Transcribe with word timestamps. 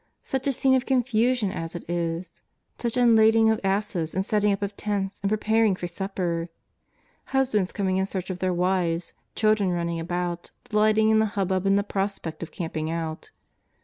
Such 0.23 0.47
a 0.47 0.51
scene 0.51 0.73
of 0.73 0.87
confusion 0.87 1.51
as 1.51 1.75
it 1.75 1.87
is. 1.87 2.41
Such 2.79 2.97
unlading 2.97 3.51
of 3.51 3.59
asses, 3.63 4.15
and 4.15 4.25
setting 4.25 4.51
up 4.51 4.63
of 4.63 4.75
tents, 4.75 5.19
and 5.21 5.29
preparation 5.29 5.75
for 5.75 5.85
supper; 5.85 6.49
husbands 7.25 7.71
coming 7.71 7.97
in 7.97 8.07
search 8.07 8.31
of 8.31 8.39
their 8.39 8.51
wives, 8.51 9.13
children 9.35 9.69
run 9.69 9.85
ning 9.85 9.99
about, 9.99 10.49
delighting 10.67 11.11
in 11.11 11.19
the 11.19 11.27
hubbub 11.37 11.67
and 11.67 11.77
the 11.77 11.83
prospect 11.83 12.41
of 12.41 12.49
camping 12.49 12.89
out. 12.89 13.29